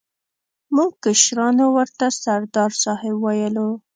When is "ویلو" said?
3.23-3.67